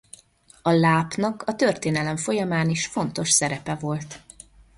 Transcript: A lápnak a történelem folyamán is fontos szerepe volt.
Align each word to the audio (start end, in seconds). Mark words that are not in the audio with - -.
A 0.61 0.71
lápnak 0.71 1.43
a 1.45 1.55
történelem 1.55 2.17
folyamán 2.17 2.69
is 2.69 2.87
fontos 2.87 3.29
szerepe 3.31 3.75
volt. 3.75 4.21